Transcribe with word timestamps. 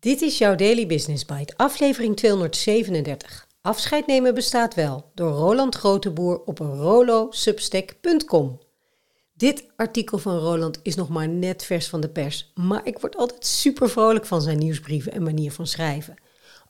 Dit 0.00 0.22
is 0.22 0.38
jouw 0.38 0.54
Daily 0.54 0.86
Business 0.86 1.24
Bite, 1.24 1.52
aflevering 1.56 2.16
237. 2.16 3.46
Afscheid 3.60 4.06
nemen 4.06 4.34
bestaat 4.34 4.74
wel, 4.74 5.10
door 5.14 5.30
Roland 5.30 5.74
Groteboer 5.74 6.42
op 6.44 6.58
rolosubstack.com. 6.58 8.58
Dit 9.32 9.64
artikel 9.76 10.18
van 10.18 10.38
Roland 10.38 10.80
is 10.82 10.94
nog 10.94 11.08
maar 11.08 11.28
net 11.28 11.64
vers 11.64 11.88
van 11.88 12.00
de 12.00 12.08
pers, 12.08 12.52
maar 12.54 12.86
ik 12.86 12.98
word 12.98 13.16
altijd 13.16 13.46
super 13.46 13.90
vrolijk 13.90 14.26
van 14.26 14.42
zijn 14.42 14.58
nieuwsbrieven 14.58 15.12
en 15.12 15.22
manier 15.22 15.52
van 15.52 15.66
schrijven. 15.66 16.14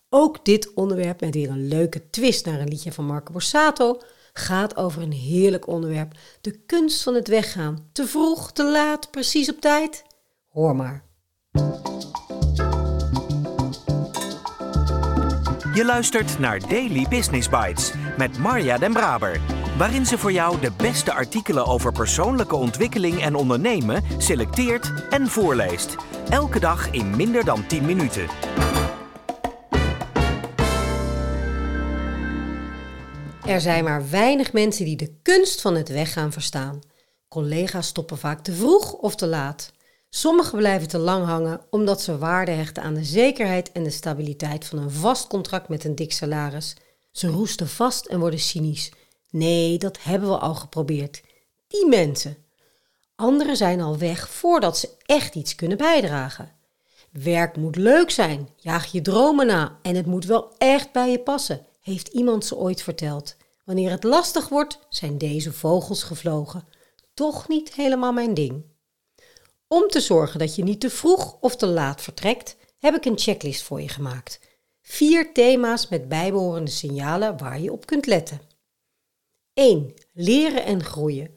Ook 0.09 0.45
dit 0.45 0.75
onderwerp 0.75 1.21
met 1.21 1.35
weer 1.35 1.51
een 1.51 1.69
leuke 1.69 2.11
twist 2.11 2.47
naar 2.47 2.61
een 2.61 2.69
liedje 2.69 2.93
van 2.93 3.05
Marco 3.05 3.33
Borsato 3.33 4.01
gaat 4.33 4.77
over 4.77 5.03
een 5.03 5.13
heerlijk 5.13 5.67
onderwerp: 5.67 6.15
de 6.41 6.59
kunst 6.67 7.03
van 7.03 7.15
het 7.15 7.29
weggaan. 7.29 7.89
Te 7.93 8.07
vroeg, 8.07 8.53
te 8.53 8.65
laat, 8.65 9.11
precies 9.11 9.51
op 9.51 9.61
tijd? 9.61 10.05
Hoor 10.49 10.77
maar. 10.77 11.10
Je 15.75 15.85
luistert 15.85 16.39
naar 16.39 16.69
Daily 16.69 17.07
Business 17.09 17.49
Bites 17.49 17.93
met 18.19 18.39
Marja 18.39 18.79
Den 18.79 18.93
Braber, 18.93 19.41
waarin 19.79 20.07
ze 20.07 20.19
voor 20.19 20.33
jou 20.33 20.61
de 20.61 20.73
beste 20.77 21.13
artikelen 21.13 21.67
over 21.67 21.93
persoonlijke 21.93 22.57
ontwikkeling 22.57 23.23
en 23.23 23.35
ondernemen 23.35 24.03
selecteert 24.19 24.93
en 25.11 25.27
voorleest. 25.27 25.97
Elke 26.29 26.61
dag 26.61 26.91
in 26.91 27.17
minder 27.17 27.45
dan 27.45 27.67
10 27.67 27.85
minuten. 27.85 28.27
Er 33.47 33.61
zijn 33.61 33.85
maar 33.85 34.11
weinig 34.11 34.53
mensen 34.53 34.85
die 34.85 34.97
de 34.97 35.13
kunst 35.23 35.61
van 35.61 35.75
het 35.75 35.89
weggaan 35.89 36.33
verstaan. 36.33 36.79
Collega's 37.29 37.87
stoppen 37.87 38.19
vaak 38.19 38.41
te 38.41 38.53
vroeg 38.53 38.93
of 38.93 39.15
te 39.15 39.27
laat. 39.27 39.73
Sommigen 40.13 40.59
blijven 40.59 40.89
te 40.89 40.99
lang 40.99 41.27
hangen 41.27 41.61
omdat 41.71 42.03
ze 42.03 42.19
waarde 42.19 42.51
hechten 42.51 42.83
aan 42.83 42.95
de 42.95 43.05
zekerheid 43.05 43.73
en 43.73 43.83
de 43.83 43.91
stabiliteit 43.91 44.65
van 44.65 44.79
een 44.79 44.91
vast 44.91 45.27
contract 45.27 45.69
met 45.69 45.85
een 45.85 45.95
dik 45.95 46.13
salaris. 46.13 46.77
Ze 47.13 47.29
roesten 47.29 47.69
vast 47.69 48.07
en 48.07 48.21
worden 48.21 48.39
cynisch. 48.39 48.93
Nee, 49.31 49.79
dat 49.79 50.03
hebben 50.03 50.29
we 50.29 50.39
al 50.39 50.55
geprobeerd. 50.55 51.23
Die 51.67 51.87
mensen. 51.87 52.37
Anderen 53.17 53.57
zijn 53.57 53.81
al 53.81 53.99
weg 53.99 54.29
voordat 54.29 54.79
ze 54.79 54.89
echt 55.07 55.35
iets 55.35 55.55
kunnen 55.55 55.79
bijdragen. 55.79 56.53
Werk 57.11 57.57
moet 57.57 57.77
leuk 57.77 58.11
zijn, 58.11 58.49
jaag 58.57 58.93
je 58.93 59.03
dromen 59.03 59.47
na 59.47 59.79
en 59.83 59.95
het 59.95 60.07
moet 60.07 60.25
wel 60.25 60.53
echt 60.59 60.93
bij 60.93 61.11
je 61.11 61.19
passen, 61.19 61.67
heeft 61.81 62.09
iemand 62.09 62.45
ze 62.45 62.57
ooit 62.57 62.83
verteld. 62.83 63.37
Wanneer 63.65 63.91
het 63.91 64.05
lastig 64.05 64.49
wordt, 64.49 64.79
zijn 64.89 65.19
deze 65.19 65.53
vogels 65.53 66.03
gevlogen. 66.03 66.65
Toch 67.15 67.49
niet 67.49 67.75
helemaal 67.75 68.13
mijn 68.13 68.35
ding. 68.35 68.70
Om 69.73 69.89
te 69.89 70.01
zorgen 70.01 70.39
dat 70.39 70.55
je 70.55 70.63
niet 70.63 70.81
te 70.81 70.91
vroeg 70.91 71.37
of 71.41 71.57
te 71.57 71.67
laat 71.67 72.03
vertrekt, 72.03 72.57
heb 72.79 72.95
ik 72.95 73.05
een 73.05 73.19
checklist 73.19 73.63
voor 73.63 73.81
je 73.81 73.89
gemaakt. 73.89 74.41
Vier 74.83 75.33
thema's 75.33 75.89
met 75.89 76.09
bijbehorende 76.09 76.71
signalen 76.71 77.39
waar 77.39 77.61
je 77.61 77.73
op 77.73 77.87
kunt 77.87 78.07
letten. 78.07 78.41
1. 79.53 79.95
Leren 80.13 80.65
en 80.65 80.85
groeien. 80.85 81.35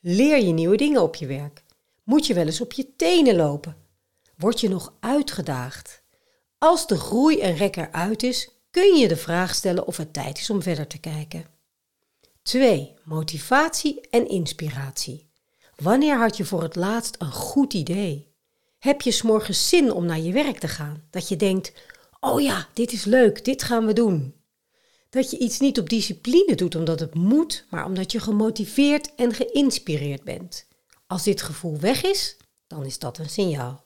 Leer 0.00 0.38
je 0.38 0.52
nieuwe 0.52 0.76
dingen 0.76 1.02
op 1.02 1.14
je 1.14 1.26
werk. 1.26 1.62
Moet 2.04 2.26
je 2.26 2.34
wel 2.34 2.46
eens 2.46 2.60
op 2.60 2.72
je 2.72 2.96
tenen 2.96 3.36
lopen? 3.36 3.76
Word 4.36 4.60
je 4.60 4.68
nog 4.68 4.94
uitgedaagd? 5.00 6.02
Als 6.58 6.86
de 6.86 6.98
groei 6.98 7.40
en 7.40 7.56
rek 7.56 7.76
eruit 7.76 8.22
is, 8.22 8.50
kun 8.70 8.96
je 8.96 9.08
de 9.08 9.16
vraag 9.16 9.54
stellen 9.54 9.86
of 9.86 9.96
het 9.96 10.12
tijd 10.12 10.38
is 10.38 10.50
om 10.50 10.62
verder 10.62 10.86
te 10.86 10.98
kijken. 10.98 11.46
2. 12.42 12.94
Motivatie 13.04 14.00
en 14.10 14.28
inspiratie. 14.28 15.25
Wanneer 15.76 16.18
had 16.18 16.36
je 16.36 16.44
voor 16.44 16.62
het 16.62 16.76
laatst 16.76 17.14
een 17.18 17.32
goed 17.32 17.74
idee? 17.74 18.34
Heb 18.78 19.00
je 19.00 19.10
s'morgens 19.10 19.68
zin 19.68 19.92
om 19.92 20.04
naar 20.04 20.20
je 20.20 20.32
werk 20.32 20.58
te 20.58 20.68
gaan? 20.68 21.02
Dat 21.10 21.28
je 21.28 21.36
denkt: 21.36 21.72
oh 22.20 22.40
ja, 22.40 22.68
dit 22.72 22.92
is 22.92 23.04
leuk, 23.04 23.44
dit 23.44 23.62
gaan 23.62 23.86
we 23.86 23.92
doen. 23.92 24.34
Dat 25.10 25.30
je 25.30 25.38
iets 25.38 25.60
niet 25.60 25.78
op 25.78 25.88
discipline 25.88 26.54
doet 26.54 26.74
omdat 26.74 27.00
het 27.00 27.14
moet, 27.14 27.66
maar 27.70 27.84
omdat 27.84 28.12
je 28.12 28.20
gemotiveerd 28.20 29.14
en 29.14 29.34
geïnspireerd 29.34 30.24
bent. 30.24 30.66
Als 31.06 31.22
dit 31.22 31.42
gevoel 31.42 31.78
weg 31.78 32.02
is, 32.02 32.36
dan 32.66 32.84
is 32.84 32.98
dat 32.98 33.18
een 33.18 33.30
signaal. 33.30 33.84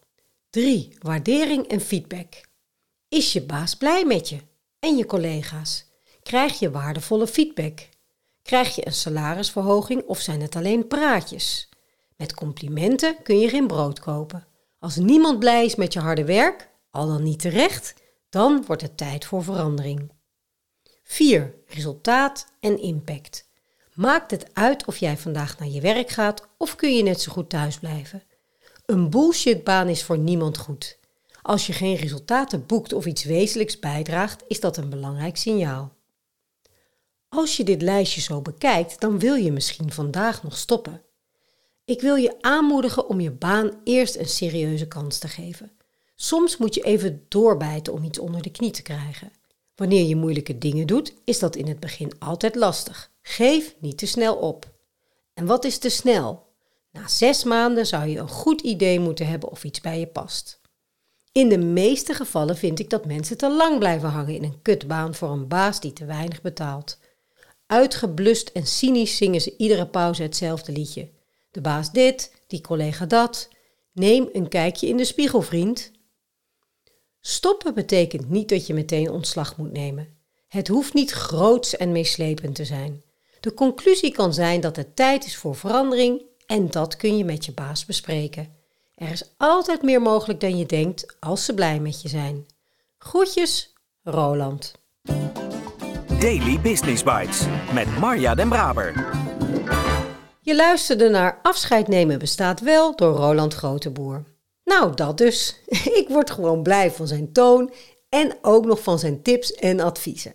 3. 0.51 0.97
Waardering 0.99 1.67
en 1.67 1.81
feedback. 1.81 2.41
Is 3.09 3.33
je 3.33 3.43
baas 3.43 3.75
blij 3.75 4.05
met 4.05 4.29
je 4.29 4.39
en 4.79 4.97
je 4.97 5.07
collega's? 5.07 5.85
Krijg 6.23 6.59
je 6.59 6.71
waardevolle 6.71 7.27
feedback? 7.27 7.89
Krijg 8.43 8.75
je 8.75 8.87
een 8.87 8.93
salarisverhoging 8.93 10.03
of 10.03 10.21
zijn 10.21 10.41
het 10.41 10.57
alleen 10.57 10.87
praatjes? 10.87 11.70
Met 12.21 12.35
complimenten 12.35 13.23
kun 13.23 13.39
je 13.39 13.49
geen 13.49 13.67
brood 13.67 14.01
kopen. 14.01 14.47
Als 14.79 14.97
niemand 14.97 15.39
blij 15.39 15.65
is 15.65 15.75
met 15.75 15.93
je 15.93 16.01
harde 16.01 16.25
werk, 16.25 16.71
al 16.91 17.07
dan 17.07 17.23
niet 17.23 17.41
terecht, 17.41 17.95
dan 18.29 18.65
wordt 18.67 18.83
het 18.83 18.97
tijd 18.97 19.25
voor 19.25 19.45
verandering. 19.45 20.13
4. 21.03 21.55
Resultaat 21.67 22.47
en 22.61 22.79
impact. 22.79 23.49
Maakt 23.95 24.31
het 24.31 24.55
uit 24.55 24.85
of 24.85 24.97
jij 24.97 25.17
vandaag 25.17 25.59
naar 25.59 25.69
je 25.69 25.81
werk 25.81 26.11
gaat 26.11 26.49
of 26.57 26.77
kun 26.77 26.97
je 26.97 27.03
net 27.03 27.21
zo 27.21 27.33
goed 27.33 27.51
thuis 27.51 27.79
blijven? 27.79 28.23
Een 28.87 29.11
bullshitbaan 29.11 29.89
is 29.89 30.03
voor 30.03 30.19
niemand 30.19 30.59
goed. 30.59 30.99
Als 31.43 31.67
je 31.67 31.73
geen 31.73 31.97
resultaten 31.97 32.67
boekt 32.67 32.93
of 32.93 33.07
iets 33.07 33.25
wezenlijks 33.25 33.79
bijdraagt, 33.79 34.45
is 34.49 34.61
dat 34.61 34.77
een 34.77 34.91
belangrijk 34.91 35.37
signaal. 35.37 35.97
Als 37.29 37.57
je 37.57 37.65
dit 37.65 37.83
lijstje 37.83 38.21
zo 38.21 38.41
bekijkt, 38.41 39.01
dan 39.01 39.19
wil 39.19 39.35
je 39.35 39.53
misschien 39.53 39.93
vandaag 39.93 40.43
nog 40.43 40.57
stoppen. 40.57 41.03
Ik 41.91 42.01
wil 42.01 42.15
je 42.15 42.37
aanmoedigen 42.41 43.09
om 43.09 43.21
je 43.21 43.31
baan 43.31 43.81
eerst 43.85 44.17
een 44.17 44.29
serieuze 44.29 44.89
kans 44.89 45.19
te 45.19 45.29
geven. 45.29 45.71
Soms 46.15 46.57
moet 46.57 46.75
je 46.75 46.81
even 46.81 47.25
doorbijten 47.29 47.93
om 47.93 48.03
iets 48.03 48.19
onder 48.19 48.43
de 48.43 48.51
knie 48.51 48.71
te 48.71 48.83
krijgen. 48.83 49.33
Wanneer 49.75 50.05
je 50.05 50.17
moeilijke 50.17 50.59
dingen 50.59 50.87
doet, 50.87 51.15
is 51.25 51.39
dat 51.39 51.57
in 51.57 51.69
het 51.69 51.81
begin 51.81 52.13
altijd 52.19 52.55
lastig. 52.55 53.11
Geef 53.23 53.75
niet 53.81 53.99
te 53.99 54.07
snel 54.07 54.37
op. 54.37 54.71
En 55.35 55.47
wat 55.47 55.65
is 55.65 55.79
te 55.79 55.89
snel? 55.89 56.47
Na 56.93 57.09
zes 57.09 57.45
maanden 57.45 57.87
zou 57.87 58.09
je 58.09 58.19
een 58.19 58.29
goed 58.29 58.61
idee 58.61 59.01
moeten 59.01 59.27
hebben 59.27 59.51
of 59.51 59.65
iets 59.65 59.81
bij 59.81 60.01
je 60.01 60.07
past. 60.07 60.61
In 61.33 61.49
de 61.49 61.59
meeste 61.59 62.15
gevallen 62.15 62.57
vind 62.57 62.79
ik 62.79 62.91
dat 62.91 63.07
mensen 63.07 63.37
te 63.37 63.51
lang 63.51 63.79
blijven 63.79 64.09
hangen 64.09 64.35
in 64.35 64.45
een 64.45 64.63
kutbaan 64.63 65.15
voor 65.15 65.31
een 65.31 65.49
baas 65.49 65.81
die 65.81 65.93
te 65.93 66.05
weinig 66.05 66.43
betaalt. 66.43 66.99
Uitgeblust 67.67 68.49
en 68.49 68.67
cynisch 68.67 69.17
zingen 69.17 69.41
ze 69.41 69.55
iedere 69.57 69.87
pauze 69.87 70.23
hetzelfde 70.23 70.73
liedje. 70.73 71.19
De 71.51 71.61
baas 71.61 71.93
dit, 71.93 72.35
die 72.47 72.61
collega 72.61 73.07
dat. 73.07 73.49
Neem 73.93 74.29
een 74.33 74.49
kijkje 74.49 74.87
in 74.87 74.97
de 74.97 75.05
spiegel, 75.05 75.43
vriend. 75.43 75.91
Stoppen 77.21 77.75
betekent 77.75 78.31
niet 78.31 78.49
dat 78.49 78.67
je 78.67 78.75
meteen 78.75 79.11
ontslag 79.11 79.57
moet 79.57 79.73
nemen. 79.73 80.19
Het 80.49 80.69
hoeft 80.69 80.95
niet 80.95 81.11
groots 81.11 81.77
en 81.77 81.93
meeslepend 81.93 82.55
te 82.55 82.65
zijn. 82.65 83.03
De 83.41 83.55
conclusie 83.55 84.13
kan 84.13 84.35
zijn 84.35 84.61
dat 84.61 84.77
het 84.77 84.97
tijd 84.97 85.25
is 85.25 85.37
voor 85.37 85.57
verandering 85.57 86.23
en 86.47 86.71
dat 86.71 86.97
kun 86.97 87.17
je 87.17 87.25
met 87.25 87.45
je 87.45 87.53
baas 87.53 87.85
bespreken. 87.85 88.55
Er 88.95 89.11
is 89.11 89.33
altijd 89.37 89.83
meer 89.83 90.03
mogelijk 90.03 90.41
dan 90.41 90.59
je 90.59 90.67
denkt 90.67 91.17
als 91.21 91.45
ze 91.45 91.55
blij 91.55 91.81
met 91.81 92.03
je 92.03 92.09
zijn. 92.09 92.47
Groetjes, 92.99 93.73
Roland. 94.03 94.73
Daily 96.21 96.61
Business 96.61 97.03
Bites 97.03 97.47
met 97.73 97.99
Marja 97.99 98.35
Den 98.35 98.49
Braber. 98.49 99.11
Je 100.51 100.57
luisterde 100.57 101.09
naar 101.09 101.39
Afscheid 101.43 101.89
nemen 101.89 102.19
bestaat 102.19 102.61
wel 102.61 102.97
door 102.97 103.17
Roland 103.17 103.55
Groteboer. 103.55 104.25
Nou, 104.65 104.95
dat 104.95 105.19
dus. 105.19 105.57
Ik 106.01 106.07
word 106.09 106.31
gewoon 106.31 106.63
blij 106.63 106.91
van 106.91 107.07
zijn 107.07 107.33
toon 107.33 107.73
en 108.09 108.39
ook 108.43 108.65
nog 108.65 108.83
van 108.83 108.99
zijn 108.99 109.23
tips 109.23 109.53
en 109.53 109.81
adviezen. 109.81 110.35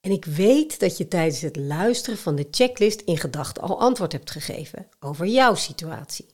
En 0.00 0.10
ik 0.10 0.24
weet 0.24 0.80
dat 0.80 0.96
je 0.96 1.08
tijdens 1.08 1.40
het 1.40 1.56
luisteren 1.56 2.18
van 2.18 2.34
de 2.34 2.48
checklist 2.50 3.00
in 3.00 3.18
gedachten 3.18 3.62
al 3.62 3.80
antwoord 3.80 4.12
hebt 4.12 4.30
gegeven 4.30 4.88
over 5.00 5.26
jouw 5.26 5.54
situatie. 5.54 6.26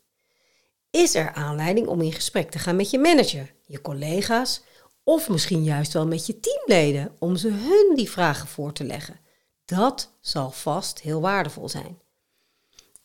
Is 0.91 1.15
er 1.15 1.33
aanleiding 1.33 1.87
om 1.87 2.01
in 2.01 2.13
gesprek 2.13 2.51
te 2.51 2.59
gaan 2.59 2.77
met 2.77 2.91
je 2.91 2.99
manager, 2.99 3.55
je 3.67 3.81
collega's 3.81 4.63
of 5.05 5.29
misschien 5.29 5.65
juist 5.65 5.93
wel 5.93 6.07
met 6.07 6.27
je 6.27 6.41
teamleden 6.41 7.17
om 7.19 7.37
ze 7.37 7.49
hun 7.49 7.97
die 7.97 8.11
vragen 8.11 8.49
voor 8.49 8.73
te 8.73 8.85
leggen? 8.85 9.21
Dat 9.65 10.13
zal 10.21 10.51
vast 10.51 11.01
heel 11.01 11.21
waardevol 11.21 11.69
zijn. 11.69 12.07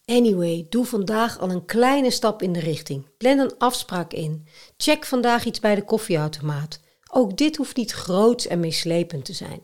Anyway, 0.05 0.65
doe 0.69 0.85
vandaag 0.85 1.39
al 1.39 1.50
een 1.50 1.65
kleine 1.65 2.11
stap 2.11 2.41
in 2.41 2.53
de 2.53 2.59
richting. 2.59 3.17
Plan 3.17 3.39
een 3.39 3.57
afspraak 3.57 4.13
in. 4.13 4.47
Check 4.77 5.05
vandaag 5.05 5.45
iets 5.45 5.59
bij 5.59 5.75
de 5.75 5.83
koffieautomaat. 5.83 6.79
Ook 7.11 7.38
dit 7.38 7.55
hoeft 7.55 7.75
niet 7.75 7.91
groots 7.91 8.47
en 8.47 8.59
meeslepend 8.59 9.25
te 9.25 9.33
zijn. 9.33 9.61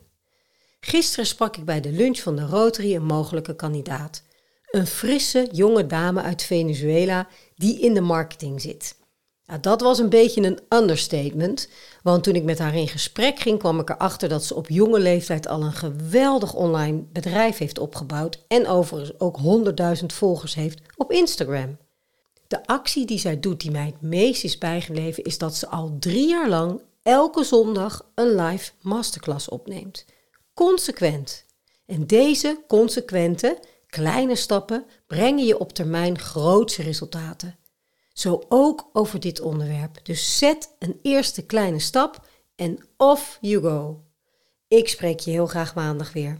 Gisteren 0.79 1.25
sprak 1.25 1.57
ik 1.57 1.65
bij 1.65 1.81
de 1.81 1.91
lunch 1.91 2.19
van 2.19 2.35
de 2.35 2.45
Rotary 2.45 2.95
een 2.95 3.05
mogelijke 3.05 3.55
kandidaat. 3.55 4.23
Een 4.71 4.87
frisse 4.87 5.49
jonge 5.51 5.85
dame 5.85 6.21
uit 6.21 6.43
Venezuela 6.43 7.27
die 7.55 7.79
in 7.79 7.93
de 7.93 8.01
marketing 8.01 8.61
zit. 8.61 8.95
Nou, 9.49 9.61
dat 9.61 9.81
was 9.81 9.99
een 9.99 10.09
beetje 10.09 10.41
een 10.41 10.59
understatement, 10.79 11.69
want 12.03 12.23
toen 12.23 12.35
ik 12.35 12.43
met 12.43 12.59
haar 12.59 12.75
in 12.75 12.87
gesprek 12.87 13.39
ging, 13.39 13.59
kwam 13.59 13.79
ik 13.79 13.89
erachter 13.89 14.29
dat 14.29 14.43
ze 14.43 14.55
op 14.55 14.69
jonge 14.69 14.99
leeftijd 14.99 15.47
al 15.47 15.63
een 15.63 15.73
geweldig 15.73 16.53
online 16.53 17.03
bedrijf 17.11 17.57
heeft 17.57 17.79
opgebouwd 17.79 18.43
en 18.47 18.67
overigens 18.67 19.19
ook 19.19 19.37
100.000 19.99 20.05
volgers 20.05 20.55
heeft 20.55 20.81
op 20.95 21.11
Instagram. 21.11 21.77
De 22.47 22.65
actie 22.65 23.05
die 23.05 23.19
zij 23.19 23.39
doet, 23.39 23.61
die 23.61 23.71
mij 23.71 23.85
het 23.85 24.01
meest 24.01 24.43
is 24.43 24.57
bijgebleven, 24.57 25.23
is 25.23 25.37
dat 25.37 25.55
ze 25.55 25.67
al 25.67 25.95
drie 25.99 26.27
jaar 26.27 26.49
lang 26.49 26.81
elke 27.03 27.43
zondag 27.43 28.09
een 28.15 28.35
live 28.35 28.71
masterclass 28.81 29.49
opneemt. 29.49 30.05
Consequent. 30.53 31.45
En 31.85 32.07
deze 32.07 32.63
consequente, 32.67 33.59
kleine 33.87 34.35
stappen 34.35 34.85
brengen 35.07 35.45
je 35.45 35.59
op 35.59 35.73
termijn 35.73 36.19
grootse 36.19 36.81
resultaten. 36.83 37.58
Zo 38.19 38.43
ook 38.49 38.89
over 38.93 39.19
dit 39.19 39.41
onderwerp. 39.41 40.05
Dus 40.05 40.37
zet 40.37 40.75
een 40.79 40.99
eerste 41.01 41.45
kleine 41.45 41.79
stap 41.79 42.27
en 42.55 42.79
off 42.97 43.37
you 43.41 43.61
go. 43.61 44.03
Ik 44.67 44.89
spreek 44.89 45.19
je 45.19 45.31
heel 45.31 45.45
graag 45.47 45.75
maandag 45.75 46.13
weer. 46.13 46.37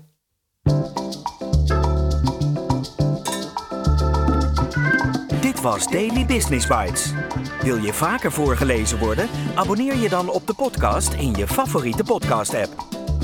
Dit 5.41 5.61
was 5.61 5.87
Daily 5.87 6.25
Business 6.25 6.67
Bites. 6.67 7.13
Wil 7.61 7.77
je 7.77 7.93
vaker 7.93 8.31
voorgelezen 8.31 8.99
worden? 8.99 9.29
Abonneer 9.55 9.95
je 9.95 10.09
dan 10.09 10.29
op 10.29 10.47
de 10.47 10.53
podcast 10.53 11.13
in 11.13 11.33
je 11.33 11.47
favoriete 11.47 12.03
podcast-app. 12.03 12.75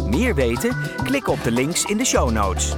Meer 0.06 0.36
weten? 0.36 0.78
Klik 1.04 1.28
op 1.28 1.44
de 1.44 1.52
links 1.52 1.84
in 1.84 1.98
de 1.98 2.06
show 2.06 2.32
notes. 2.32 2.76